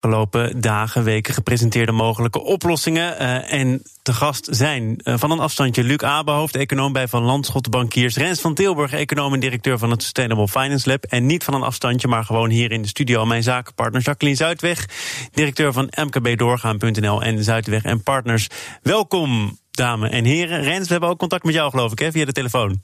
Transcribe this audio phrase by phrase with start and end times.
[0.00, 3.22] afgelopen dagen, weken gepresenteerde mogelijke oplossingen.
[3.22, 7.70] Uh, en te gast zijn uh, van een afstandje Luc Abehoofd, econoom bij Van Landschot
[7.70, 8.16] Bankiers.
[8.16, 11.04] Rens van Tilburg, econoom en directeur van het Sustainable Finance Lab.
[11.04, 14.88] En niet van een afstandje, maar gewoon hier in de studio mijn zakenpartner Jacqueline Zuidweg,
[15.32, 18.48] directeur van mkbdoorgaan.nl en Zuidweg en Partners.
[18.82, 20.62] Welkom, dames en heren.
[20.62, 22.80] Rens, we hebben ook contact met jou, geloof ik, hè, via de telefoon.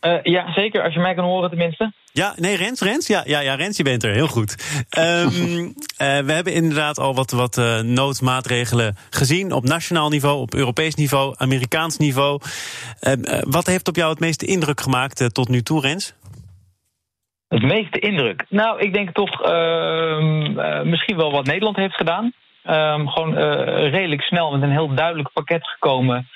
[0.00, 0.82] Uh, ja, zeker.
[0.82, 1.92] Als je mij kan horen tenminste.
[2.12, 3.06] Ja, nee, Rens, Rens.
[3.06, 4.12] Ja, ja, ja Rens, je bent er.
[4.12, 4.82] Heel goed.
[4.98, 5.72] Um, uh,
[6.28, 9.52] we hebben inderdaad al wat, wat uh, noodmaatregelen gezien.
[9.52, 12.40] Op nationaal niveau, op Europees niveau, Amerikaans niveau.
[13.00, 16.14] Ehm, wat heeft op jou het meeste indruk gemaakt tot nu toe, Rens?
[17.48, 18.44] Het meeste indruk?
[18.48, 22.32] Nou, ik denk toch ehm, misschien wel wat Nederland heeft gedaan.
[23.04, 23.34] gewoon
[23.90, 26.28] redelijk snel met een heel duidelijk pakket gekomen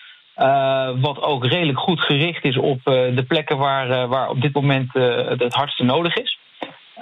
[1.01, 4.55] wat ook redelijk goed gericht is op uh, de plekken waar, uh, waar op dit
[4.55, 4.93] moment
[5.39, 6.39] het hardste nodig is.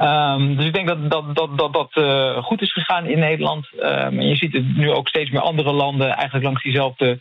[0.01, 2.05] Um, dus ik denk dat dat, dat, dat, dat
[2.45, 3.69] goed is gegaan in Nederland.
[3.75, 3.85] Um,
[4.19, 7.21] en je ziet het nu ook steeds meer andere landen eigenlijk langs diezelfde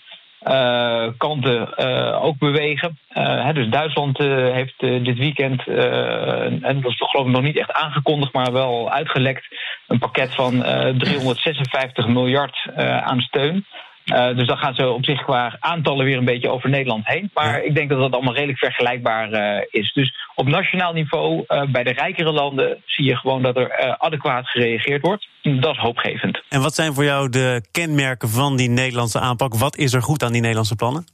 [1.17, 1.77] kanten
[2.21, 2.97] ook bewegen.
[3.09, 8.33] Hè, dus Duitsland heeft dit weekend, en dat is geloof ik nog niet echt aangekondigd,
[8.33, 9.47] maar wel uitgelekt,
[9.87, 10.61] een pakket van
[10.97, 12.69] 356 miljard
[13.03, 13.65] aan steun.
[14.11, 17.29] Uh, dus dan gaan ze op zich qua aantallen weer een beetje over Nederland heen.
[17.33, 19.93] Maar ik denk dat dat allemaal redelijk vergelijkbaar uh, is.
[19.93, 24.47] Dus op nationaal niveau, uh, bij de rijkere landen, zie je gewoon dat er adequaat
[24.47, 25.27] gereageerd wordt.
[25.41, 26.43] Dat is hoopgevend.
[26.49, 29.55] En wat zijn voor jou de kenmerken van die Nederlandse aanpak?
[29.55, 31.05] Wat is er goed aan die Nederlandse plannen?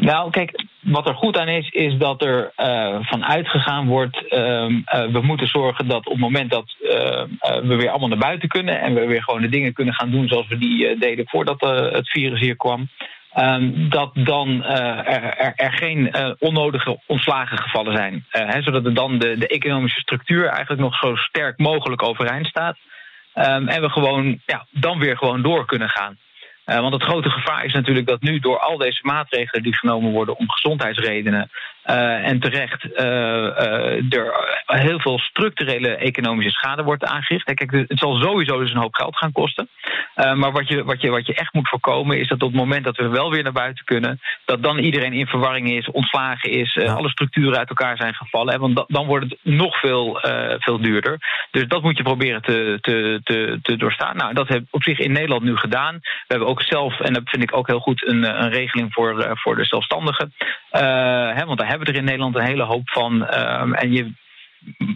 [0.00, 4.32] Nou, kijk, wat er goed aan is, is dat er uh, van uitgegaan wordt.
[4.32, 4.76] Uh, uh,
[5.12, 6.74] we moeten zorgen dat op het moment dat
[7.62, 8.80] we weer allemaal naar buiten kunnen.
[8.80, 11.60] en we weer gewoon de dingen kunnen gaan doen zoals we die deden voordat
[11.92, 12.88] het virus hier kwam.
[13.38, 18.24] Um, dat dan er, er, er, geen onnodige ontslagen gevallen zijn.
[18.28, 22.76] He, zodat er dan de, de, economische structuur eigenlijk nog zo sterk mogelijk overeind staat.
[23.34, 26.18] Um, en we gewoon ja, dan weer gewoon door kunnen gaan.
[26.66, 30.12] Uh, want het grote gevaar is natuurlijk dat nu door al deze maatregelen die genomen
[30.12, 31.50] worden om gezondheidsredenen
[31.86, 37.44] uh, en terecht uh, er heel veel structurele economische schade wordt aangericht.
[37.54, 39.68] Kijk, het zal sowieso dus een hoop geld gaan kosten.
[40.14, 42.84] maar wat je, wat, je, wat je echt moet voorkomen is dat op het moment
[42.84, 46.74] dat we wel weer naar buiten kunnen, dat dan iedereen in verwarring is, ontslagen is,
[46.74, 46.92] ja.
[46.92, 48.60] alle structuren uit elkaar zijn gevallen.
[48.60, 50.18] Want da dan wordt het nog veel,
[50.58, 51.18] veel duurder.
[51.50, 54.16] Dus dat moet je proberen te, te, te, te doorstaan.
[54.16, 55.98] Nou, dat hebben we op zich in Nederland nu gedaan.
[56.02, 59.30] We hebben ook zelf, en dat vind ik ook heel goed, een, een regeling voor,
[59.32, 60.32] voor de zelfstandigen.
[60.70, 63.12] Hè, want daar hebben er in Nederland een hele hoop van.
[63.38, 64.12] Um, en je,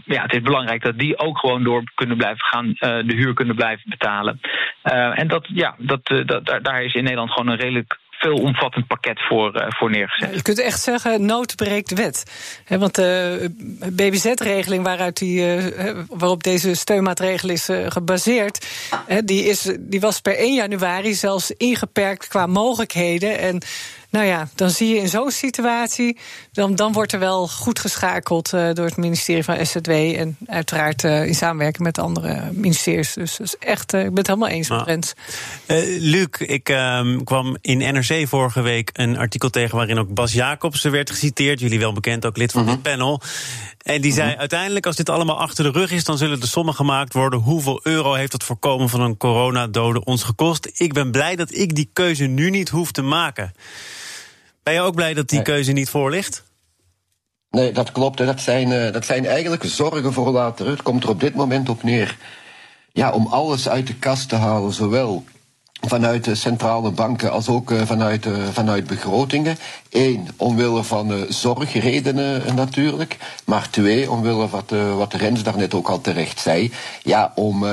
[0.04, 3.34] ja, het is belangrijk dat die ook gewoon door kunnen blijven gaan, uh, de huur
[3.34, 4.40] kunnen blijven betalen.
[4.84, 8.86] Uh, en dat, ja, dat, uh, dat, daar, is in Nederland gewoon een redelijk veelomvattend
[8.86, 10.34] pakket voor, voor neergezet.
[10.34, 12.24] Je kunt echt zeggen, nood breekt wet.
[12.64, 13.50] He, want de
[13.92, 15.62] BBZ-regeling waaruit die,
[16.08, 18.66] waarop deze steunmaatregel is gebaseerd...
[19.24, 23.38] die, is, die was per 1 januari zelfs ingeperkt qua mogelijkheden...
[23.38, 23.62] En
[24.10, 26.18] nou ja, dan zie je in zo'n situatie,
[26.52, 31.02] dan, dan wordt er wel goed geschakeld uh, door het ministerie van SZW en uiteraard
[31.02, 33.12] uh, in samenwerking met andere ministeries.
[33.12, 35.14] Dus, dus echt, uh, ik ben het helemaal eens met Rens.
[35.98, 40.90] Luc, ik ehm, kwam in NRC vorige week een artikel tegen waarin ook Bas Jacobsen
[40.90, 41.60] werd geciteerd.
[41.60, 43.22] Jullie wel bekend, ook lid van dit panel.
[43.86, 46.74] En die zei: uiteindelijk, als dit allemaal achter de rug is, dan zullen de sommen
[46.74, 47.38] gemaakt worden.
[47.38, 50.70] Hoeveel euro heeft het voorkomen van een coronadode ons gekost?
[50.74, 53.52] Ik ben blij dat ik die keuze nu niet hoef te maken.
[54.66, 56.44] Ben je ook blij dat die keuze niet voor ligt?
[57.50, 58.18] Nee, dat klopt.
[58.18, 60.68] Dat zijn, uh, dat zijn eigenlijk zorgen voor later.
[60.68, 62.16] Het komt er op dit moment op neer.
[62.92, 65.24] Ja, om alles uit de kast te halen, zowel
[65.80, 69.58] vanuit de centrale banken als ook uh, vanuit, uh, vanuit begrotingen.
[69.90, 73.16] Eén, omwille van uh, zorgredenen natuurlijk.
[73.44, 76.72] Maar twee, omwille wat, wat Rens daarnet ook al terecht zei.
[77.02, 77.66] Ja, om,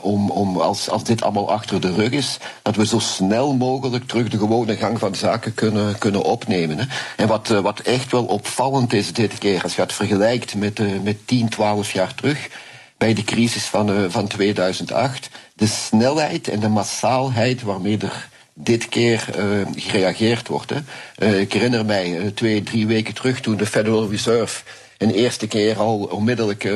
[0.00, 4.06] om, om als, als dit allemaal achter de rug is, dat we zo snel mogelijk
[4.06, 6.88] terug de gewone gang van zaken kunnen, kunnen opnemen.
[7.16, 11.26] En wat, wat echt wel opvallend is dit keer, als je het vergelijkt met, met
[11.26, 12.48] 10, 12 jaar terug
[12.96, 15.30] bij de crisis van, van 2008.
[15.60, 20.70] De snelheid en de massaalheid waarmee er dit keer uh, gereageerd wordt.
[20.70, 20.76] Hè.
[21.18, 24.62] Uh, ik herinner mij twee, drie weken terug toen de Federal Reserve
[24.98, 26.72] een eerste keer al onmiddellijk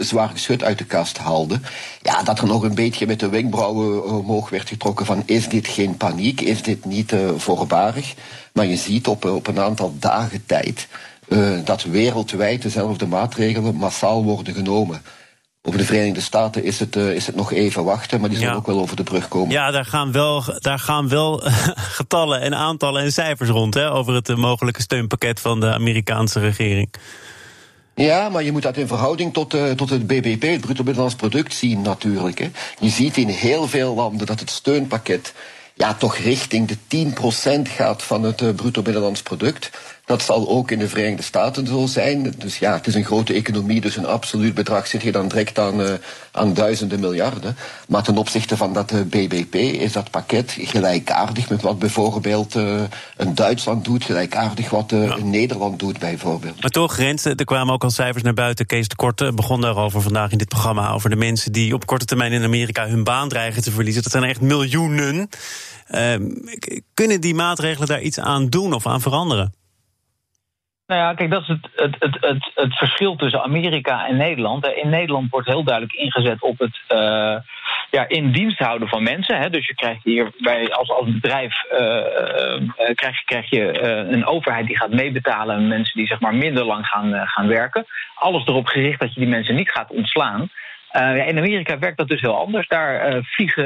[0.00, 1.60] zwaar geschut uit de kast haalde.
[2.02, 5.68] Ja, dat er nog een beetje met de wenkbrauwen omhoog werd getrokken van is dit
[5.68, 8.14] geen paniek, is dit niet voorbarig.
[8.52, 10.88] Maar je ziet op, op een aantal dagen tijd
[11.64, 15.02] dat wereldwijd dezelfde maatregelen massaal worden genomen.
[15.66, 18.54] Over de Verenigde Staten is het, uh, is het nog even wachten, maar die zullen
[18.54, 19.50] ook wel over de brug komen.
[19.50, 21.40] Ja, daar gaan wel, daar gaan wel
[21.98, 26.40] getallen en aantallen en cijfers rond hè, over het uh, mogelijke steunpakket van de Amerikaanse
[26.40, 26.88] regering.
[27.94, 31.14] Ja, maar je moet dat in verhouding tot, uh, tot het BBP, het bruto binnenlands
[31.14, 32.38] product, zien natuurlijk.
[32.38, 32.50] Hè.
[32.80, 35.32] Je ziet in heel veel landen dat het steunpakket
[35.74, 37.12] ja, toch richting de
[37.68, 39.70] 10% gaat van het bruto binnenlands product.
[40.06, 42.34] Dat zal ook in de Verenigde Staten zo zijn.
[42.38, 45.58] Dus ja, het is een grote economie, dus een absoluut bedrag zit je dan direct
[45.58, 45.92] aan, uh,
[46.32, 47.56] aan duizenden miljarden.
[47.88, 52.54] Maar ten opzichte van dat uh, eh, BBP is dat pakket gelijkaardig met wat bijvoorbeeld
[52.54, 52.82] uh,
[53.16, 54.96] een Duitsland doet, gelijkaardig wat ja.
[54.96, 56.60] een Nederland doet bijvoorbeeld.
[56.60, 58.66] Maar toch, er kwamen ook al cijfers naar buiten.
[58.66, 62.04] Kees de Korte begon daarover vandaag in dit programma, over de mensen die op korte
[62.04, 64.02] termijn in Amerika hun baan dreigen te verliezen.
[64.02, 65.28] Dat zijn echt miljoenen.
[65.86, 66.22] Ehm,
[66.94, 69.52] kunnen die maatregelen daar iets aan doen of aan veranderen?
[70.86, 74.66] Nou ja, kijk, dat is het, het, het, het, het verschil tussen Amerika en Nederland.
[74.66, 77.36] In Nederland wordt heel duidelijk ingezet op het uh,
[77.90, 79.38] ja, in dienst houden van mensen.
[79.38, 79.50] Hè.
[79.50, 83.80] Dus je krijgt hier bij, als, als bedrijf uh, uh, krijg, krijg je
[84.12, 87.86] een overheid die gaat meebetalen aan mensen die zeg maar minder lang gaan, gaan werken.
[88.14, 90.50] Alles erop gericht dat je die mensen niet gaat ontslaan.
[91.26, 92.68] In Amerika werkt dat dus heel anders.
[92.68, 93.64] Daar vliegen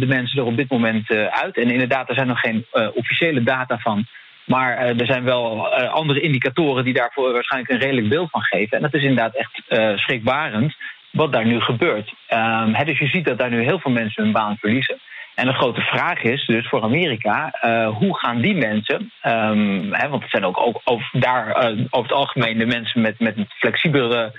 [0.00, 1.56] de mensen er op dit moment uit.
[1.56, 4.06] En inderdaad, er zijn nog geen officiële data van
[4.48, 8.42] maar uh, er zijn wel uh, andere indicatoren die daarvoor waarschijnlijk een redelijk beeld van
[8.42, 8.76] geven.
[8.76, 10.74] En dat is inderdaad echt uh, schrikbarend
[11.10, 12.14] wat daar nu gebeurt.
[12.30, 14.98] Um, he, dus je ziet dat daar nu heel veel mensen hun baan verliezen.
[15.34, 17.52] En de grote vraag is dus voor Amerika,
[17.98, 21.56] hoe gaan die mensen, um, want het zijn ook, ook over, daar
[21.90, 24.32] over het algemeen de mensen met, met flexibelere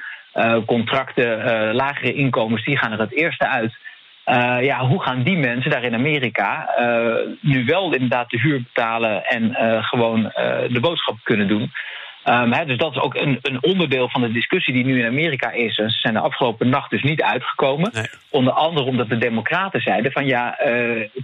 [0.65, 3.77] contracten, lagere inkomens, die gaan er het eerste uit.
[4.29, 8.61] Uh, ja, hoe gaan die mensen daar in Amerika uh, nu wel inderdaad de huur
[8.61, 10.21] betalen en uh, gewoon
[10.69, 11.71] de boodschap kunnen doen?
[12.25, 15.05] Um, he, dus dat is ook een, een, onderdeel van de discussie die nu in
[15.07, 15.75] Amerika is.
[15.75, 17.89] Ze zijn de afgelopen nacht dus niet uitgekomen.
[17.93, 18.05] Nee.
[18.29, 20.57] Onder andere omdat de Democraten zeiden: van ja,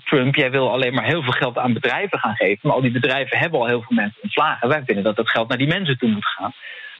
[0.03, 2.59] Trump, jij wil alleen maar heel veel geld aan bedrijven gaan geven.
[2.61, 4.69] Maar al die bedrijven hebben al heel veel mensen ontslagen.
[4.69, 6.53] Wij vinden dat dat geld naar die mensen toe moet gaan.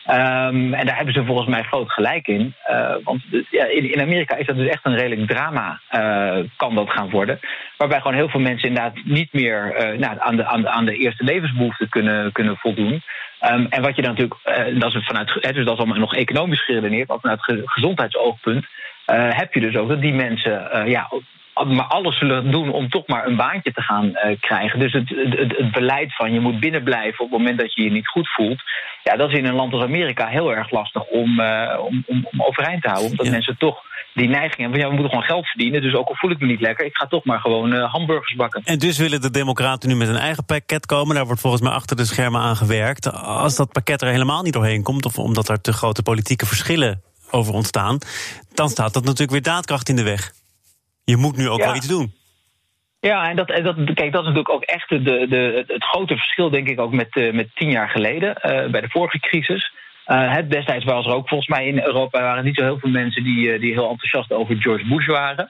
[0.10, 2.56] Um, en daar hebben ze volgens mij groot gelijk in.
[2.70, 3.22] Uh, want
[3.52, 7.10] ja, in, in, Amerika is dat dus echt een redelijk drama, uh, kan dat gaan
[7.10, 7.40] worden.
[7.78, 11.24] Waarbij gewoon heel veel mensen inderdaad niet meer uh, nou, aan, de, aan, de, eerste
[11.24, 13.02] levensbehoeften kunnen, kunnen voldoen.
[13.52, 16.66] Um, en wat je dan natuurlijk, dat is vanuit, dus dat is allemaal nog economisch
[16.66, 18.66] geredeneerd, maar vanuit gezondheidsoogpunt
[19.12, 21.10] heb je dus ook dat die mensen ja,
[21.64, 24.80] maar alles zullen doen om toch maar een baantje te gaan uh, krijgen.
[24.80, 27.92] Dus het, het, het, beleid van je moet binnenblijven op het moment dat je je
[27.92, 28.62] niet goed voelt.
[29.04, 32.28] Ja, dat is in een land als Amerika heel erg lastig om, uh, om, om,
[32.32, 33.12] om, overeind te houden.
[33.12, 33.82] Omdat mensen toch
[34.14, 35.82] die neiging hebben van ja, we moeten gewoon geld verdienen.
[35.82, 38.36] Dus ook al voel ik me niet lekker, ik ga toch maar gewoon uh, hamburgers
[38.36, 38.62] bakken.
[38.64, 41.16] En dus willen de Democraten nu met een eigen pakket komen.
[41.16, 43.12] Daar wordt volgens mij achter de schermen aan gewerkt.
[43.14, 47.02] Als dat pakket er helemaal niet doorheen komt, of omdat er te grote politieke verschillen
[47.32, 47.98] over ontstaan,
[48.54, 50.32] dan staat dat natuurlijk weer daadkracht in de weg
[51.06, 52.14] je moet nu ook wel iets doen.
[53.00, 56.50] Ja, en dat, dat, kijk, dat is natuurlijk ook echt de, de, het grote verschil,
[56.50, 59.74] denk ik, ook met, uh, met tien jaar geleden, uh, bij de vorige crisis.
[60.08, 62.90] Uh, het destijds was er ook volgens mij in Europa waren niet zo heel veel
[62.90, 65.50] mensen die, die heel enthousiast over George Bush waren.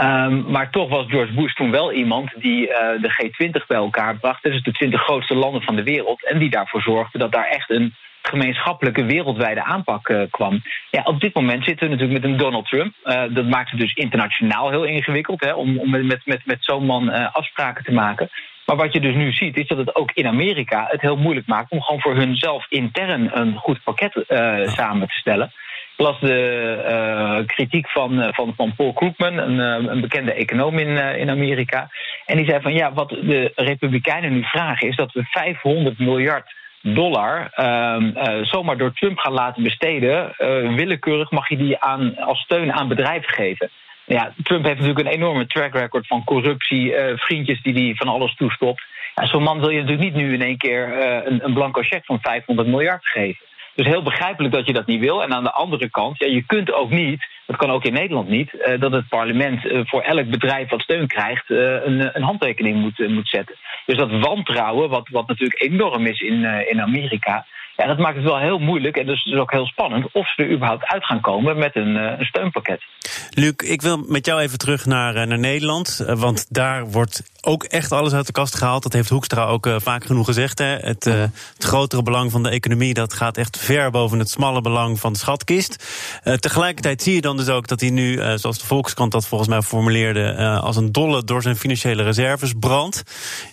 [0.00, 2.66] Um, maar toch was George Bush toen wel iemand die
[3.00, 4.42] de G20 bij elkaar bracht.
[4.42, 6.26] Dus de 20 grootste landen van de wereld.
[6.26, 7.94] En die daarvoor zorgde dat daar echt een
[8.28, 10.62] gemeenschappelijke wereldwijde aanpak uh, kwam.
[10.90, 12.94] Ja, op dit moment zitten we natuurlijk met een Donald Trump.
[13.04, 17.08] Uh, dat maakt het dus internationaal heel ingewikkeld hè, om, met, met, met zo'n man
[17.08, 18.28] uh, afspraken te maken.
[18.66, 21.46] Maar wat je dus nu ziet, is dat het ook in Amerika het heel moeilijk
[21.46, 24.24] maakt om gewoon voor hunzelf intern een goed pakket
[24.64, 25.52] samen te stellen.
[25.96, 29.58] Las de kritiek van, van, van Paul Krugman, een,
[29.90, 31.90] een bekende econoom in, in Amerika.
[32.26, 36.54] En die zei van ja, wat de Republikeinen nu vragen is dat we 500 miljard
[36.94, 40.34] dollar uh, zomaar door Trump gaan laten besteden.
[40.38, 43.70] Uh, willekeurig mag je die aan, als steun aan bedrijven geven.
[44.04, 48.08] Ja, Trump heeft natuurlijk een enorme track record van corruptie, uh, vriendjes die hij van
[48.08, 48.82] alles toestopt.
[49.14, 52.20] Zo'n man wil je natuurlijk niet nu in één keer een, een blanco cheque van
[52.20, 53.44] 500 miljard geven.
[53.76, 55.22] Dus heel begrijpelijk dat je dat niet wil.
[55.22, 58.28] En aan de andere kant, ja, je kunt ook niet, dat kan ook in Nederland
[58.28, 62.22] niet, uh, dat het parlement uh, voor elk bedrijf wat steun krijgt uh, een, een,
[62.22, 63.56] handtekening moet, moet zetten.
[63.86, 68.24] Dus dat wantrouwen, wat, wat natuurlijk enorm is in, in Amerika, ja, dat maakt het
[68.24, 71.20] wel heel moeilijk en dus, dus ook heel spannend of ze er überhaupt uit gaan
[71.20, 72.82] komen met een, een steunpakket.
[73.30, 77.92] Luc, ik wil met jou even terug naar, naar Nederland, want daar wordt ook echt
[77.92, 78.82] alles uit de kast gehaald.
[78.82, 80.58] Dat heeft Hoekstra ook uh, vaak genoeg gezegd.
[80.58, 80.76] Hè.
[80.76, 84.60] Het, uh, het, grotere belang van de economie dat gaat echt ver boven het smalle
[84.60, 85.84] belang van de schatkist.
[86.24, 89.50] Uh, tegelijkertijd zie je dan dus ook dat hij nu, zoals de Volkskrant dat volgens
[89.50, 93.02] mij formuleerde, als een dolle door zijn financiële reserves brandt.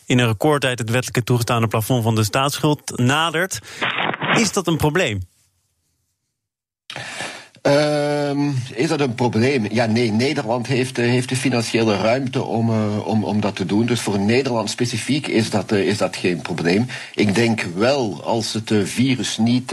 [0.05, 3.59] In een recordtijd het wettelijke toegestane plafond van de staatsschuld nadert.
[4.33, 5.21] Is dat een probleem?
[8.31, 9.65] Uh, is dat een probleem?
[9.71, 10.11] Ja, nee.
[10.11, 13.85] Nederland heeft, uh, heeft de financiële ruimte om, uh, om, om dat te doen.
[13.85, 16.87] Dus voor Nederland specifiek is dat, uh, is dat geen probleem.
[17.15, 19.71] Ik denk wel, als het virus niet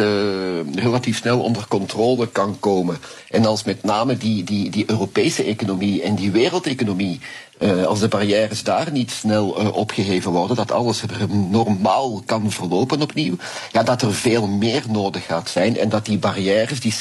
[0.74, 2.98] relatief snel onder controle kan komen.
[3.28, 7.20] En als met name die, die, die Europese economie en die wereldeconomie
[7.60, 11.02] uh, als de barrières daar niet snel uh, opgeheven worden, dat alles
[11.50, 13.36] normaal kan verlopen opnieuw,
[13.72, 16.94] ja, dat er veel meer nodig gaat zijn en dat die barrières, die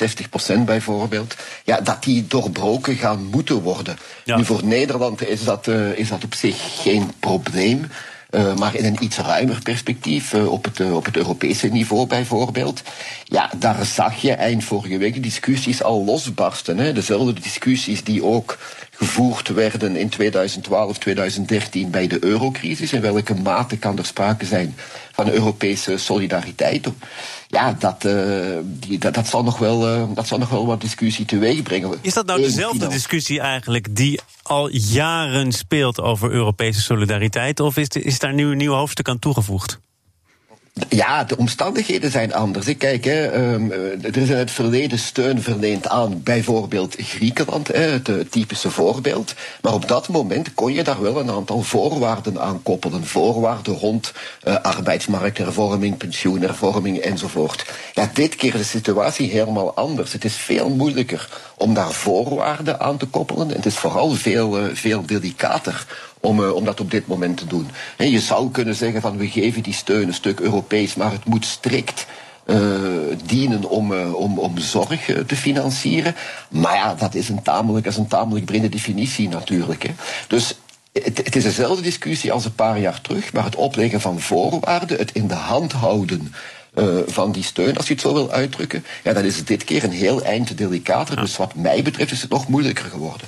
[0.60, 3.98] 60% bijvoorbeeld, ja, dat die doorbroken gaan moeten worden.
[4.24, 4.38] Ja.
[4.38, 7.86] Nu, voor Nederland is dat, uh, is dat op zich geen probleem.
[8.32, 12.08] Uh, maar in een iets ruimer perspectief, uh, op, het, uh, op het Europese niveau
[12.08, 12.82] bijvoorbeeld.
[13.24, 16.78] Ja, daar zag je eind vorige week de discussies al losbarsten.
[16.78, 16.94] Hè.
[16.94, 18.58] Dezelfde discussies die ook
[19.00, 22.94] gevoerd werden in 2012, 2013 bij de eurocrisis.
[22.94, 24.76] In welke mate kan er sprake zijn
[25.12, 26.88] van Europese solidariteit?
[27.48, 30.82] Ja, dat, uh, die, dat, dat, zal nog wel, uh, dat zal nog wel wat
[30.82, 31.98] discussie teweeg brengen.
[32.02, 37.60] Is dat nou dezelfde discussie eigenlijk die al jaren speelt over Europese solidariteit?
[37.60, 39.80] Of is, is daar nu een nieuw hoofdstuk aan toegevoegd?
[40.90, 42.68] Ja, de omstandigheden zijn anders.
[42.68, 47.80] Ik kijk, hè, um, er is in het verleden steun verleend aan bijvoorbeeld Griekenland, hè,
[47.80, 49.34] het typische voorbeeld.
[49.62, 53.06] Maar op dat moment kon je daar wel een aantal voorwaarden aan koppelen.
[53.06, 54.14] Voorwaarden rond
[54.48, 57.66] uh, arbeidsmarkthervorming, pensioenhervorming enzovoort.
[57.94, 60.14] Ja, dit keer is de situatie helemaal anders.
[60.14, 63.50] Het is veel moeilijker om daar voorwaarden aan te koppelen.
[63.50, 65.86] En het is vooral veel, uh, veel delicater
[66.20, 67.68] om, uh, om dat op dit moment te doen.
[67.98, 71.26] En je zou kunnen zeggen van we geven die steun een stuk Europees, maar het
[71.26, 72.06] moet strikt
[72.46, 72.58] uh,
[73.26, 76.16] dienen om, uh, om, om zorg te financieren.
[76.50, 79.84] Maar ja, dat is een tamelijk, dat is een tamelijk brede definitie natuurlijk.
[79.84, 79.94] Hè.
[80.28, 80.56] Dus
[80.92, 84.98] het, het, is dezelfde discussie als een paar jaar terug, maar het opleggen van voorwaarden,
[84.98, 86.34] het in de hand houden
[87.08, 89.84] van die steun, als je het zo wil uitdrukken, ja, dan is het dit keer
[89.84, 91.16] een heel eind delicater.
[91.16, 93.28] Dus wat mij betreft is het nog moeilijker geworden.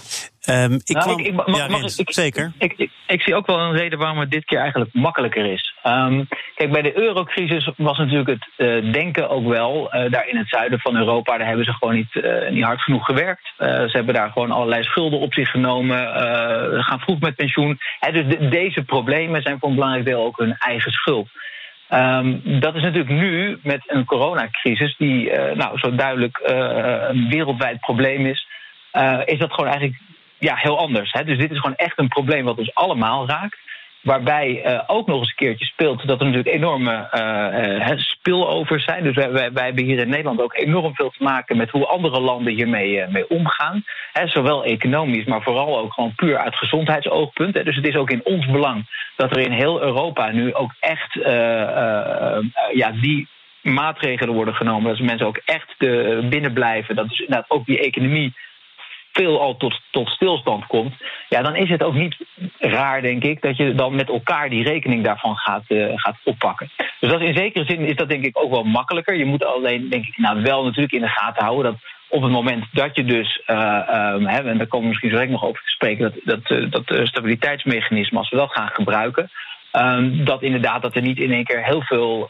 [0.50, 1.20] Um, ik nou, kwam...
[1.20, 2.52] ik, ik, mag, ja, mag, ik, zeker.
[3.08, 5.74] Ik, zie ook wel een reden waarom het dit keer eigenlijk makkelijker is.
[5.84, 9.96] Um, kijk, bij de eurocrisis was natuurlijk het uh, denken ook wel.
[9.96, 12.82] Uh, daar in het zuiden van Europa, daar hebben ze gewoon niet, uh, niet hard
[12.82, 13.54] genoeg gewerkt.
[13.58, 15.98] ze hebben daar gewoon allerlei schulden op zich genomen.
[16.84, 17.78] gaan vroeg met pensioen.
[18.00, 21.30] He, dus de, deze problemen zijn voor een belangrijk deel ook hun eigen schuld.
[21.90, 26.40] Um, dat is natuurlijk nu met een coronacrisis, die nou, zo duidelijk
[27.10, 28.48] een wereldwijd probleem is,
[28.94, 30.00] uh, is dat gewoon eigenlijk
[30.42, 31.12] ja, heel anders.
[31.12, 31.24] Hè?
[31.24, 33.58] Dus dit is gewoon echt een probleem wat ons allemaal raakt.
[34.02, 38.84] Waarbij uh, ook nog eens een keertje speelt dat er natuurlijk enorme uh, uh, spillovers
[38.84, 39.04] zijn.
[39.04, 41.86] Dus wij, wij, wij, hebben hier in Nederland ook enorm veel te maken met hoe
[41.86, 43.84] andere landen hiermee mee omgaan.
[44.14, 47.54] Hè, zowel economisch, maar vooral ook gewoon puur uit gezondheidsoogpunt.
[47.54, 47.64] Hè.
[47.64, 51.14] Dus het is ook in ons belang dat er in heel Europa nu ook echt
[52.74, 53.28] ja, die
[53.62, 54.92] maatregelen worden genomen.
[54.92, 55.78] Dat mensen ook echt
[56.30, 56.96] binnen blijven.
[56.96, 58.34] Dat is inderdaad ook die economie
[59.12, 60.94] veel al tot, tot stilstand komt,
[61.30, 62.16] ja, dan is het ook niet
[62.60, 66.70] raar, denk ik, dat je dan met elkaar die rekening daarvan gaat, uh, gaat oppakken.
[67.00, 69.16] Dus dat in zekere zin is dat denk ik ook wel makkelijker.
[69.16, 72.32] Je moet alleen, denk ik, nou wel natuurlijk in de gaten houden dat op het
[72.32, 73.56] moment dat je dus, uh,
[74.18, 77.08] hè, en daar komen we misschien zo nog over te spreken, dat, dat, uh, dat
[77.08, 79.30] stabiliteitsmechanisme, als we dat gaan gebruiken,
[79.78, 82.30] Um, dat inderdaad dat er niet in één keer heel veel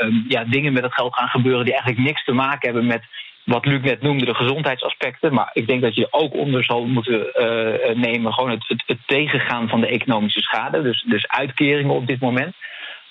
[0.00, 3.02] um, ja, dingen met het geld gaan gebeuren die eigenlijk niks te maken hebben met
[3.48, 5.34] wat Luc net noemde, de gezondheidsaspecten.
[5.34, 8.98] Maar ik denk dat je ook onder zal moeten uh, nemen gewoon het, het, het,
[9.06, 10.82] tegengaan van de economische schade.
[10.82, 12.54] Dus, dus uitkeringen op dit moment.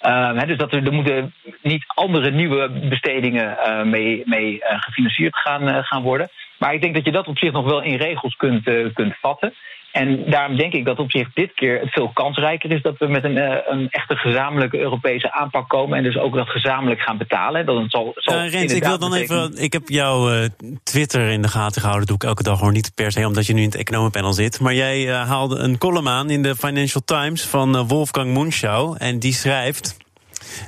[0.01, 5.83] Uh, dus dat er, er moeten niet andere nieuwe bestedingen uh, mee, mee gefinancierd gaan,
[5.83, 6.29] gaan worden.
[6.57, 8.63] Maar ik denk dat je dat op zich nog wel in regels kunt,
[8.93, 9.53] kunt vatten.
[9.97, 13.07] En daarom denk ik dat op zich dit keer het veel kansrijker is dat we
[13.07, 15.97] met een, uh, een echte gezamenlijke Europese aanpak komen.
[15.97, 17.65] En dus ook dat gezamenlijk gaan betalen.
[17.65, 19.57] Dat het zal, zal uh, Rens, ik wil dan even.
[19.57, 20.45] Ik heb jouw uh,
[20.83, 22.07] Twitter in de gaten gehouden.
[22.07, 24.33] Dat doe ik elke dag gewoon niet per se omdat je nu in het economenpanel
[24.33, 24.59] zit.
[24.59, 28.95] Maar jij haalde een column aan in de Financial Times van Wolfgang Munschau.
[28.97, 30.06] En die schrijft.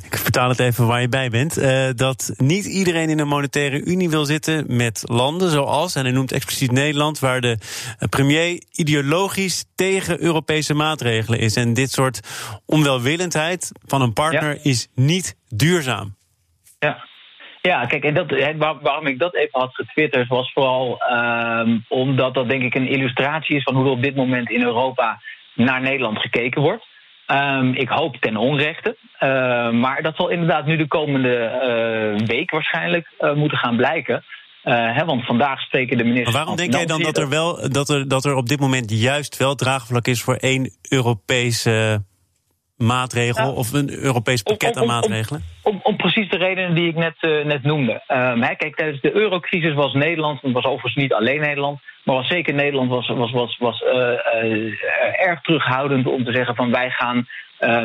[0.04, 1.58] Ik vertaal het even waar je bij bent.
[1.58, 6.14] Uh, dat niet iedereen in een monetaire unie wil zitten met landen zoals, en hij
[6.14, 7.58] noemt expliciet Nederland, waar de
[8.10, 11.56] premier ideologisch tegen Europese maatregelen is.
[11.56, 12.20] En dit soort
[12.66, 14.60] onwelwillendheid van een partner ja.
[14.64, 16.16] is niet duurzaam.
[16.80, 17.08] Ja.
[17.62, 18.32] Ja, kijk, en dat,
[18.82, 23.56] waarom ik dat even had getwitterd was vooral um, omdat dat denk ik een illustratie
[23.56, 25.22] is van hoe er op dit moment in Europa
[25.56, 26.89] naar Nederland gekeken wordt.
[27.32, 28.98] Um, ik hoop ten onrechte.
[29.20, 29.30] Uh,
[29.72, 31.36] maar dat zal inderdaad nu de komende
[32.20, 34.24] uh, week waarschijnlijk uh, moeten gaan blijken.
[34.64, 36.36] Hè, want vandaag spreken de ministers.
[36.36, 38.92] Maar waarom denk jij dan dat er, wel, dat, er, dat er op dit moment
[38.92, 42.04] juist wel draagvlak is voor één Europese
[42.80, 45.44] maatregel of een Europees pakket aan maatregelen?
[45.64, 48.02] Om, om, precies de redenen die ik net, uh, net noemde.
[48.08, 52.16] Um, hè, kijk, tijdens de eurocrisis was Nederland, het was overigens niet alleen Nederland, maar
[52.16, 53.98] was zeker Nederland was, was, was, was uh,
[54.44, 57.28] uh, erg terughoudend om te zeggen van wij gaan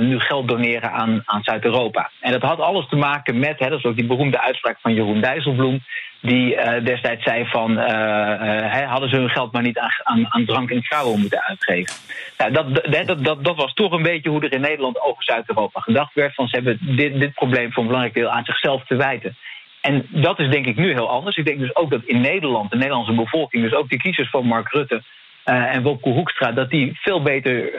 [0.00, 2.10] nu geld doneren aan, aan Zuid-Europa.
[2.20, 4.94] En dat had alles te maken met, hè, dat is ook die beroemde uitspraak van
[4.94, 5.80] Jeroen Dijsselbloem,
[6.20, 10.44] die uh, destijds zei van uh, hadden ze hun geld maar niet aan, aan, aan
[10.44, 11.94] drank en vrouwen moeten uitgeven.
[12.38, 12.74] Nou, dat,
[13.06, 16.34] dat, dat, dat, was toch een beetje hoe er in Nederland over Zuid-Europa gedacht werd.
[16.34, 19.36] Van ze hebben dit, dit probleem voor een belangrijk deel aan zichzelf te wijten.
[19.80, 21.36] En dat is denk ik nu heel anders.
[21.36, 24.46] Ik denk dus ook dat in Nederland, de Nederlandse bevolking, dus ook de kiezers van
[24.46, 25.02] Mark Rutte
[25.44, 27.70] en Wopke Hoekstra, dat die veel beter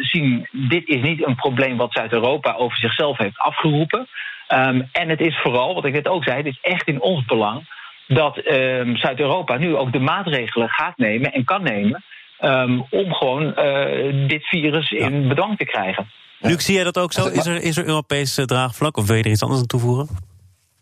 [0.00, 4.08] zien: dit is niet een probleem wat Zuid-Europa over zichzelf heeft afgeroepen.
[4.54, 7.24] Um, en het is vooral, wat ik net ook zei, het is echt in ons
[7.24, 7.68] belang
[8.06, 12.04] dat um, Zuid-Europa nu ook de maatregelen gaat nemen en kan nemen
[12.40, 15.06] um, om gewoon uh, dit virus ja.
[15.06, 16.10] in bedwang te krijgen.
[16.38, 17.26] Luc, zie jij dat ook zo?
[17.26, 20.08] Is er, is er Europees draagvlak of wil je er iets anders aan toevoegen?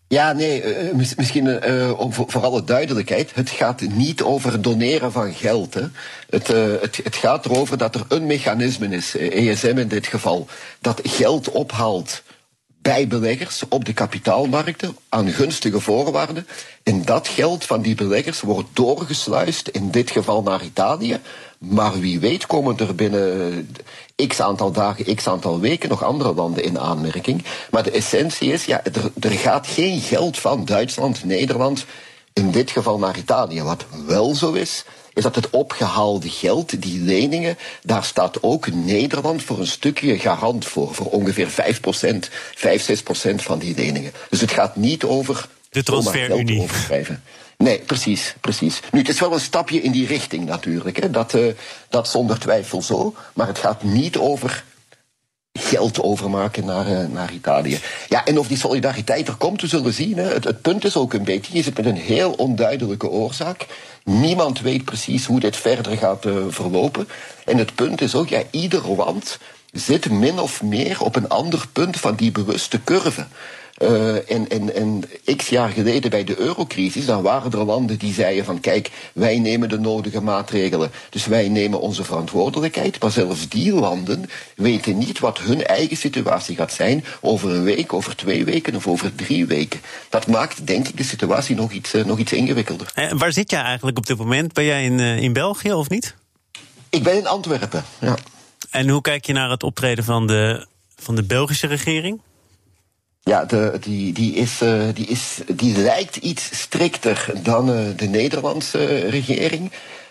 [0.08, 3.34] Ja, nee, uh, misschien uh, om, voor, alle duidelijkheid.
[3.34, 5.75] Het gaat niet over doneren van geld.
[5.75, 5.82] Hè.
[6.30, 10.46] Het, het, het, gaat erover dat er een mechanisme is, ESM in dit geval,
[10.80, 12.22] dat geld ophaalt
[12.66, 16.46] bij beleggers op de kapitaalmarkten aan gunstige voorwaarden.
[16.82, 21.20] En dat geld van die beleggers wordt doorgesluist, in dit geval naar Italië.
[21.58, 23.68] Maar wie weet komen er binnen
[24.26, 27.44] x aantal dagen, x aantal weken nog andere landen in aanmerking.
[27.70, 31.84] Maar de essentie is, ja, er, er gaat geen geld van Duitsland, Nederland,
[32.32, 33.62] in dit geval naar Italië.
[33.62, 34.84] Wat wel zo is,
[35.14, 40.64] is dat het opgehaalde geld, die leningen, daar staat ook Nederland voor een stukje garant
[40.64, 40.94] voor.
[40.94, 41.52] Voor ongeveer 5%
[42.54, 44.12] 5, 6% van die leningen.
[44.30, 45.48] Dus het gaat niet over.
[45.70, 46.66] De transferunie.
[47.58, 48.80] Nee, precies, precies.
[48.92, 51.02] Nu, het is wel een stapje in die richting natuurlijk.
[51.02, 51.10] Hè.
[51.10, 51.52] Dat, uh,
[51.88, 53.14] dat zonder twijfel zo.
[53.32, 54.64] Maar het gaat niet over
[55.52, 57.80] geld overmaken naar, uh, naar Italië.
[58.08, 60.16] Ja, en of die solidariteit er komt, we zullen zien.
[60.16, 60.32] Hè.
[60.32, 63.66] Het, het punt is ook een beetje, je zit met een heel onduidelijke oorzaak.
[64.04, 67.08] Niemand weet precies hoe dit verder gaat uh, verlopen.
[67.45, 69.38] En het punt is ook, ja, ieder land
[69.73, 73.26] zit min of meer op een ander punt van die bewuste curve.
[73.82, 75.04] Uh, en, en, en
[75.36, 79.39] x jaar geleden bij de eurocrisis, dan waren er landen die zeiden van kijk, wij
[79.39, 83.00] nemen de nodige maatregelen, dus wij nemen onze verantwoordelijkheid.
[83.00, 87.93] Maar zelfs die landen weten niet wat hun eigen situatie gaat zijn over een week,
[87.93, 89.80] over twee weken of over drie weken.
[90.08, 92.91] Dat maakt denk ik de situatie nog iets, uh, nog iets ingewikkelder.
[92.95, 94.52] En waar zit jij eigenlijk op dit moment?
[94.52, 96.15] Ben jij in, uh, in België of niet?
[96.91, 98.17] Ik ben in Antwerpen, ja.
[98.71, 102.21] En hoe kijk je naar het optreden van de, van de Belgische regering?
[103.30, 108.06] Ja, de, die, die, is, uh, die, is, die lijkt iets strikter dan uh, de
[108.06, 109.71] Nederlandse regering.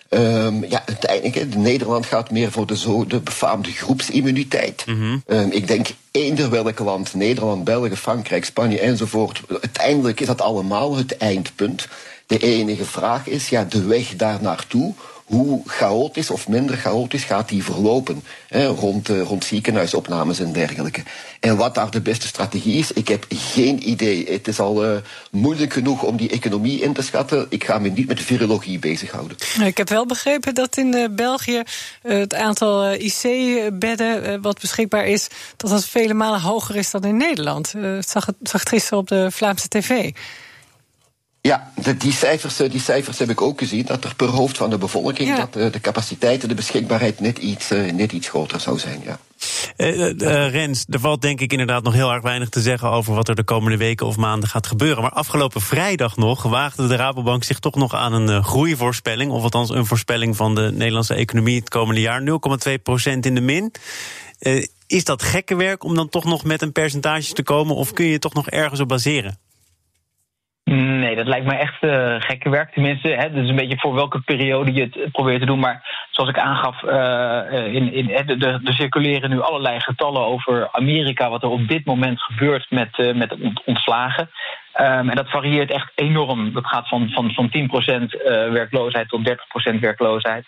[0.10, 4.86] Um, ja, uiteindelijk, de Nederland gaat meer voor de, zo, de befaamde groepsimmuniteit.
[4.86, 5.24] Mm -hmm.
[5.28, 9.42] um, ik denk eender welk land, Nederland, België, Frankrijk, Spanje enzovoort.
[9.50, 11.88] Uiteindelijk is dat allemaal het eindpunt.
[12.28, 14.94] De enige vraag is, ja, de weg daar naartoe
[15.26, 21.04] hoe chaotisch of minder chaotisch gaat die verlopen hè, rond, uh, rond ziekenhuisopnames en dergelijke.
[21.40, 24.26] En wat daar de beste strategie is, ik heb geen idee.
[24.30, 24.98] Het is al uh,
[25.32, 27.46] moeilijk genoeg om die economie in te schatten.
[27.50, 29.38] Ik ga me niet met virologie bezighouden.
[29.64, 31.64] Ik heb wel begrepen dat in uh, België
[32.02, 37.74] het aantal IC-bedden wat beschikbaar is, dat dat vele malen hoger is dan in Nederland.
[38.00, 40.12] Zag, het, zag gisteren op de Vlaamse tv.
[41.46, 43.86] Ja, de, die, cijfers, die cijfers heb ik ook gezien.
[43.86, 45.36] Dat er per hoofd van de bevolking ja.
[45.36, 49.02] dat uh, de capaciteit en de beschikbaarheid net iets, uh, net iets groter zou zijn.
[49.06, 49.20] Ja.
[49.78, 53.28] Uh, Rens, er valt denk ik inderdaad nog heel erg weinig te zeggen over wat
[53.28, 55.02] er de komende weken of maanden gaat gebeuren.
[55.02, 59.32] Maar afgelopen vrijdag nog waagde de Rabobank zich toch nog aan een groeivoorspelling.
[59.32, 62.22] Of althans een voorspelling van de Nederlandse economie het komende jaar.
[62.22, 62.26] 0,2%
[63.20, 63.72] in de min.
[64.88, 67.76] is dat gekke werk om dan toch nog met een percentage te komen?
[67.76, 69.45] Of kun je toch nog ergens op baseren?
[70.72, 72.72] Nee, dat lijkt me echt uh, gekke werk.
[72.74, 75.60] Tenminste, hè, dus een beetje voor welke periode je het probeert te doen.
[75.60, 81.30] Maar zoals ik aangaf, uh, in, in, er, er circuleren nu allerlei getallen over Amerika,
[81.30, 84.30] wat er op dit moment gebeurt met, met ontslagen.
[84.82, 86.54] Um, en dat varieert echt enorm.
[86.54, 89.30] Dat gaat van, van, van 10% werkloosheid tot
[89.76, 90.46] 30% werkloosheid.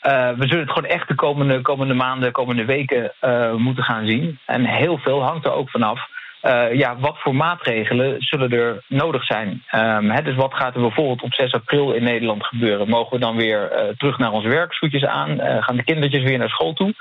[0.00, 3.12] We zullen het gewoon echt de komende, komende maanden, komende weken
[3.56, 4.38] moeten gaan zien.
[4.46, 6.08] En heel veel hangt er ook vanaf
[6.42, 9.62] uh, ja, wat voor maatregelen zullen er nodig zijn?
[9.74, 12.88] Um, dus wat gaat er bijvoorbeeld op 6 april in Nederland gebeuren?
[12.88, 15.30] Mogen we dan weer uh, terug naar ons werk, schoetjes aan?
[15.30, 16.94] Uh, gaan de kindertjes weer naar school toe?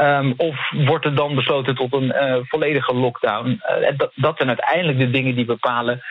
[0.00, 2.14] Um, of wordt er dan besloten tot een
[2.48, 3.60] volledige lockdown?
[3.96, 6.02] Dat, dat, zijn uiteindelijk de dingen die bepalen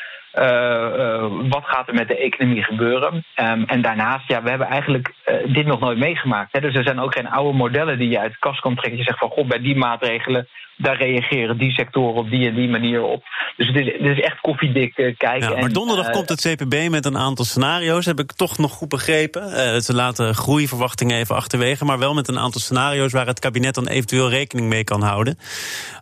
[1.50, 3.14] wat gaat er met de economie gebeuren?
[3.14, 5.14] Um, en daarnaast, ja, we hebben eigenlijk
[5.46, 6.54] dit nog nooit meegemaakt.
[6.54, 6.60] Hè?
[6.60, 8.98] Dus er zijn ook geen oude modellen die je uit de kast kan trekken.
[8.98, 12.70] Je zegt van, god, bij die maatregelen daar reageren die sectoren op die en die
[12.70, 13.24] manier op.
[13.58, 15.52] Dus het is, het is echt koffiedik uh, kijken.
[15.52, 18.06] Ja, maar donderdag komt het CPB met een aantal scenario's.
[18.06, 19.44] Heb ik toch nog goed begrepen.
[19.44, 21.86] Uh, ze laten groeiverwachtingen even achterwege.
[21.86, 25.40] Maar wel met een aantal scenario's waar het kabinet dan eventueel rekening mee kan houden.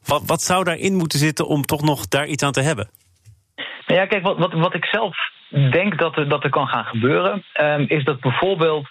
[0.06, 2.90] Wat, wat zou daarin moeten zitten om toch nog daar iets aan te hebben?
[3.86, 5.18] Ja, kijk, wat, wat, wat ik zelf
[5.50, 8.88] denk dat er, dat er kan gaan gebeuren, um, is dat bijvoorbeeld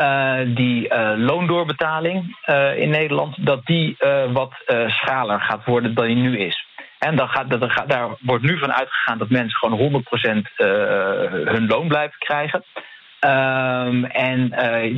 [0.00, 3.96] uh, die uh, loondoorbetaling uh, in Nederland, dat die
[4.32, 4.52] wat
[4.86, 6.66] schaler gaat worden dan die nu is.
[6.98, 10.02] En dan gaat, dat, gaat, daar wordt nu van uitgegaan dat mensen gewoon
[10.56, 10.56] 100%
[11.44, 12.64] hun loon blijven krijgen.
[13.24, 14.48] Um, en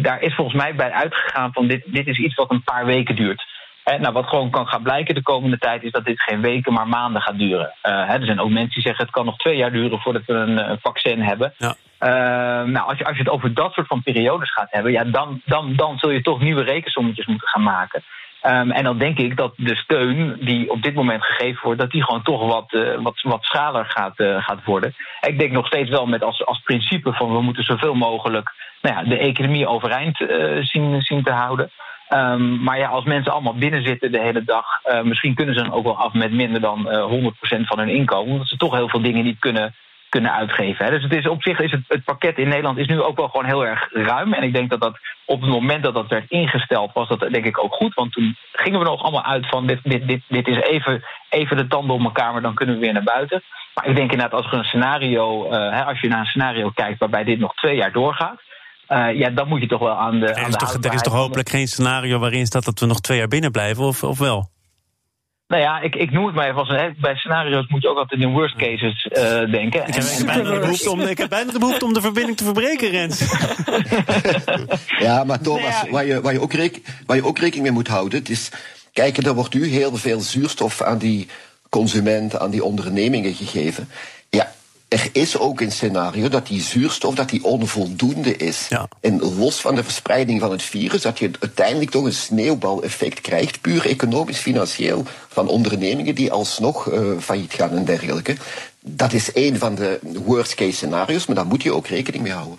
[0.03, 3.17] daar is volgens mij bij uitgegaan van dit, dit is iets wat een paar weken
[3.17, 3.45] duurt.
[3.85, 6.89] Nou, wat gewoon kan gaan blijken de komende tijd is dat dit geen weken, maar
[6.89, 7.75] maanden gaat duren.
[7.83, 10.25] Uh, hè, er zijn ook mensen die zeggen het kan nog twee jaar duren voordat
[10.27, 11.55] we een, een vaccin hebben.
[11.59, 11.75] Ja.
[12.01, 15.05] Uh, nou, als je, als je het over dat soort van periodes gaat hebben, ja,
[15.05, 18.03] dan, dan, dan zul je toch nieuwe rekensommetjes moeten gaan maken.
[18.47, 21.91] Um, en dan denk ik dat de steun die op dit moment gegeven wordt, dat
[21.91, 24.95] die gewoon toch wat, uh, wat, wat schaler gaat, uh, gaat worden.
[25.21, 28.97] Ik denk nog steeds wel met als, als principe van we moeten zoveel mogelijk nou
[28.97, 31.71] ja, de economie overeind uh, zien, zien te houden.
[32.15, 35.63] Um, maar ja, als mensen allemaal binnen zitten de hele dag, uh, misschien kunnen ze
[35.63, 38.33] dan ook wel af met minder dan uh, 100% van hun inkomen.
[38.33, 39.75] Omdat ze toch heel veel dingen niet kunnen,
[40.09, 40.85] kunnen uitgeven.
[40.85, 40.91] Hè.
[40.91, 43.29] Dus het is, op zich is het, het pakket in Nederland is nu ook wel
[43.29, 44.33] gewoon heel erg ruim.
[44.33, 47.45] En ik denk dat dat op het moment dat dat werd ingesteld, was dat denk
[47.45, 47.95] ik ook goed.
[47.95, 51.57] Want toen gingen we nog allemaal uit van dit, dit, dit, dit is even, even
[51.57, 53.43] de tanden op elkaar, maar dan kunnen we weer naar buiten.
[53.75, 56.71] Maar ik denk inderdaad, als er een scenario, uh, hè, als je naar een scenario
[56.75, 58.41] kijkt waarbij dit nog twee jaar doorgaat
[58.93, 60.27] uh, ja, dan moet je toch wel aan de.
[60.27, 63.19] Er is, toch, er is toch hopelijk geen scenario waarin staat dat we nog twee
[63.19, 64.51] jaar binnen blijven, of, of wel?
[65.47, 66.97] Nou ja, ik, ik noem het maar even als een.
[67.01, 69.87] Bij scenario's moet je ook altijd in worst cases uh, denken.
[69.87, 72.37] Ik heb, en, bijna de behoefte om, ik heb bijna de behoefte om de verbinding
[72.37, 73.21] te verbreken, Rens.
[75.07, 77.89] ja, maar Thomas, waar, je, waar, je ook reken, waar je ook rekening mee moet
[77.89, 78.51] houden, het is.
[78.93, 81.29] Kijk, er wordt nu heel veel zuurstof aan die
[81.69, 83.89] consumenten, aan die ondernemingen gegeven.
[84.93, 88.67] Er is ook een scenario dat die zuurstof dat die onvoldoende is.
[88.69, 88.89] Ja.
[89.01, 93.61] En los van de verspreiding van het virus, dat je uiteindelijk toch een sneeuwbaleffect krijgt,
[93.61, 98.37] puur economisch, financieel, van ondernemingen die alsnog uh, failliet gaan en dergelijke.
[98.81, 102.33] Dat is een van de worst case scenario's, maar daar moet je ook rekening mee
[102.33, 102.59] houden.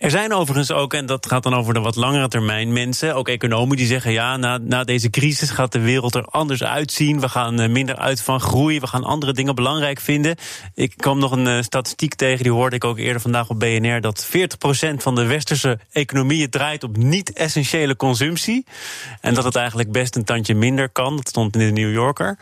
[0.00, 3.28] Er zijn overigens ook, en dat gaat dan over de wat langere termijn, mensen, ook
[3.28, 7.20] economen, die zeggen: ja, na, na deze crisis gaat de wereld er anders uitzien.
[7.20, 8.80] We gaan eh, minder uit van groei.
[8.80, 10.36] We gaan andere dingen belangrijk vinden.
[10.74, 14.00] Ik kwam nog een uh, statistiek tegen, die hoorde ik ook eerder vandaag op BNR:
[14.00, 18.66] dat 40% van de westerse economieën draait op niet-essentiële consumptie.
[19.20, 21.16] En dat het eigenlijk best een tandje minder kan.
[21.16, 22.38] Dat stond in de New Yorker.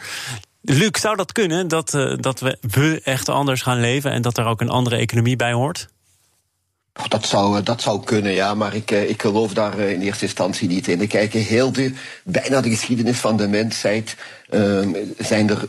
[0.63, 4.39] Luc, zou dat kunnen dat, uh, dat we, we echt anders gaan leven en dat
[4.39, 5.89] er ook een andere economie bij hoort?
[7.09, 10.01] Dat zou, eh, dat zou kunnen, ja, maar ik, eh, ik geloof daar eh, in
[10.01, 10.99] eerste instantie niet in.
[10.99, 11.93] We kijken heel de,
[12.25, 14.17] bijna de geschiedenis van de mensheid
[14.51, 15.69] uh, zijn er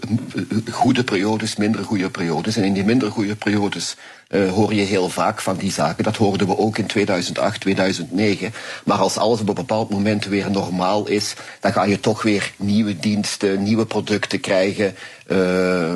[0.71, 2.55] goede periodes, minder goede periodes.
[2.55, 3.95] En in die minder goede periodes
[4.29, 6.03] uh, hoor je heel vaak van die zaken.
[6.03, 8.53] Dat hoorden we ook in 2008, 2009.
[8.85, 12.51] Maar als alles op een bepaald moment weer normaal is, dan ga je toch weer
[12.57, 14.95] nieuwe diensten, nieuwe producten krijgen.
[15.27, 15.93] Uh,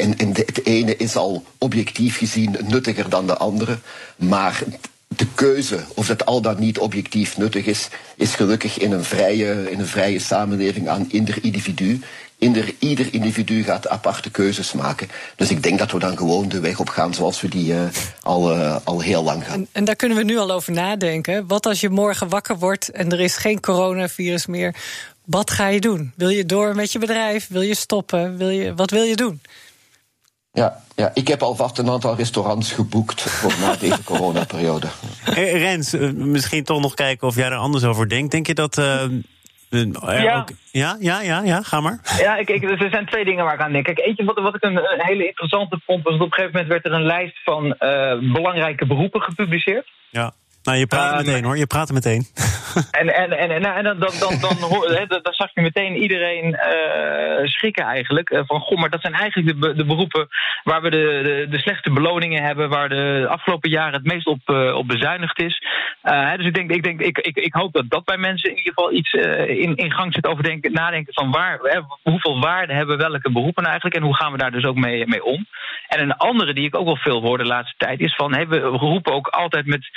[0.00, 3.78] en het ene is al objectief gezien nuttiger dan de andere.
[4.16, 4.62] Maar
[5.08, 9.70] de keuze of dat al dan niet objectief nuttig is, is gelukkig in een vrije,
[9.70, 12.00] in een vrije samenleving aan ieder individu.
[12.38, 15.08] Ieder, ieder individu gaat aparte keuzes maken.
[15.36, 17.80] Dus ik denk dat we dan gewoon de weg op gaan zoals we die uh,
[18.22, 19.54] al, uh, al heel lang gaan.
[19.54, 21.46] En, en, daar kunnen we nu al over nadenken.
[21.46, 24.74] Wat als je morgen wakker wordt en er is geen coronavirus meer?
[25.24, 26.12] Wat ga je doen?
[26.16, 27.48] Wil je door met je bedrijf?
[27.48, 28.36] Wil je stoppen?
[28.36, 29.40] Wil je, wat wil je doen?
[30.56, 34.86] Ja, ja, ik heb alvast een aantal restaurants geboekt voor na deze coronaperiode.
[35.22, 38.30] Hey, Rens, eh, misschien toch nog kijken of jij er anders over denkt.
[38.30, 38.78] Denk je dat.
[38.78, 39.02] Uh,
[39.70, 40.38] ja.
[40.38, 42.00] Ook, ja, ja, ja, ja, ga maar.
[42.18, 43.84] Ja, ik, ik, er zijn twee dingen waar ik aan denk.
[43.84, 46.52] Kijk, eentje wat, wat ik een, een hele interessante vond, was dat op een gegeven
[46.52, 49.86] moment werd er een lijst van uh, belangrijke beroepen gepubliceerd.
[50.10, 50.32] Ja.
[50.66, 52.24] Nou, je praat uh, meteen hoor, je praat meteen.
[52.90, 56.44] En, en, en, en, nou, en dan, dan, dan, dan, dan, zag je meteen iedereen
[56.44, 58.30] uh, schrikken eigenlijk.
[58.30, 60.28] Uh, van goh, maar dat zijn eigenlijk de, de beroepen
[60.64, 62.68] waar we de, de, de, slechte beloningen hebben.
[62.68, 65.62] Waar de afgelopen jaren het meest op, op bezuinigd is.
[66.36, 68.72] dus ik, denk, ik, denk, ik, ik, ik hoop dat dat bij mensen in ieder
[68.72, 69.12] geval iets
[69.62, 73.96] in, in gang zit over denken, nadenken van waar, hoeveel waarde hebben welke beroepen eigenlijk.
[73.96, 75.46] En hoe gaan we daar dus ook mee, mee om.
[75.88, 78.48] En een andere die ik ook wel veel hoor de laatste tijd is van, hey,
[78.48, 79.90] we roepen ook altijd met,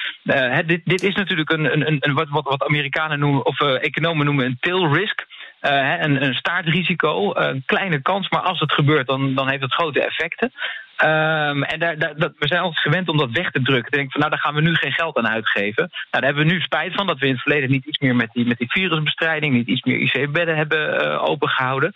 [0.66, 4.26] dit, dit is natuurlijk een, een, een, wat, wat, wat Amerikanen noemen, of uh, economen
[4.26, 5.26] noemen een tail risk.
[5.62, 9.74] Uh, een, een staartrisico, een kleine kans, maar als het gebeurt, dan, dan heeft het
[9.74, 10.52] grote effecten.
[11.00, 13.92] Ehm, en daar, dat, we zijn altijd gewend om dat weg te drukken.
[13.92, 15.88] Denk van, nou, daar gaan we nu geen geld aan uitgeven.
[15.90, 18.16] Nou, daar hebben we nu spijt van dat we in het verleden niet iets meer
[18.16, 21.94] met die, met die virusbestrijding, niet iets meer IC-bedden hebben uh, opengehouden.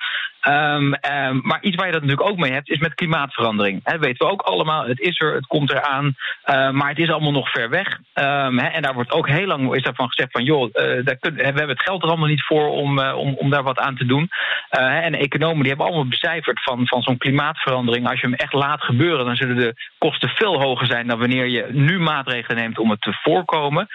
[0.47, 3.83] Um, um, maar iets waar je dat natuurlijk ook mee hebt, is met klimaatverandering.
[3.83, 4.85] Dat weten we ook allemaal.
[4.85, 6.05] Het is er, het komt eraan.
[6.05, 7.99] Uh, maar het is allemaal nog ver weg.
[8.13, 11.33] He, en daar wordt ook heel lang is daarvan gezegd van joh, uh, daar kun,
[11.33, 14.05] we hebben het geld er allemaal niet voor om, om, om daar wat aan te
[14.05, 14.29] doen.
[14.69, 18.09] en economen die hebben allemaal becijferd van, van zo'n klimaatverandering.
[18.09, 21.47] Als je hem echt laat gebeuren, dan zullen de kosten veel hoger zijn dan wanneer
[21.47, 23.88] je nu maatregelen neemt om het te voorkomen.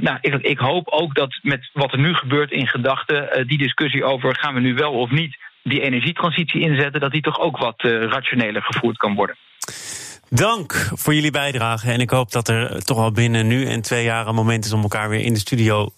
[0.00, 4.04] nou, ik, ik hoop ook dat met wat er nu gebeurt in gedachten, die discussie
[4.04, 7.84] over gaan we nu wel of niet die energietransitie inzetten, dat die toch ook wat
[7.84, 9.36] uh, rationeler gevoerd kan worden.
[10.28, 11.90] Dank voor jullie bijdrage.
[11.90, 14.72] En ik hoop dat er toch al binnen nu en twee jaar een moment is
[14.72, 15.88] om elkaar weer in de studio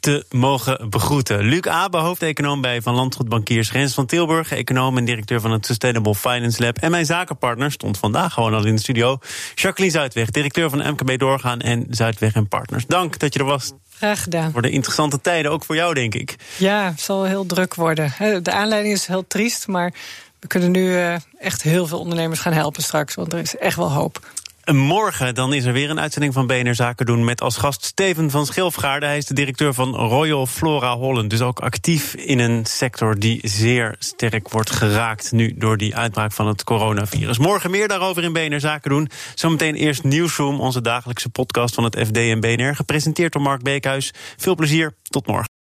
[0.00, 1.44] te mogen begroeten.
[1.44, 3.72] Luc Abe, hoofdeconoom bij Van Landgoed Bankiers.
[3.72, 6.78] Rens van Tilburg, econoom en directeur van het Sustainable Finance Lab.
[6.78, 9.18] En mijn zakenpartner stond vandaag gewoon al in de studio.
[9.54, 12.86] Jacqueline Zuidweg, directeur van MKB Doorgaan en Zuidweg en Partners.
[12.86, 13.72] Dank dat je er was.
[13.96, 14.52] Graag gedaan.
[14.52, 16.36] Voor de interessante tijden, ook voor jou, denk ik.
[16.56, 18.14] Ja, het zal heel druk worden.
[18.42, 19.94] De aanleiding is heel triest, maar
[20.40, 20.96] we kunnen nu
[21.38, 23.14] echt heel veel ondernemers gaan helpen straks.
[23.14, 24.26] Want er is echt wel hoop.
[24.70, 27.24] Morgen dan is er weer een uitzending van BNR Zaken doen...
[27.24, 29.06] met als gast Steven van Schilfgaarde.
[29.06, 31.30] Hij is de directeur van Royal Flora Holland.
[31.30, 35.32] Dus ook actief in een sector die zeer sterk wordt geraakt...
[35.32, 37.38] nu door die uitbraak van het coronavirus.
[37.38, 39.08] Morgen meer daarover in BNR Zaken doen.
[39.34, 42.76] Zometeen eerst Nieuwsroom, onze dagelijkse podcast van het FD en BNR...
[42.76, 44.12] gepresenteerd door Mark Beekhuis.
[44.36, 45.61] Veel plezier, tot morgen.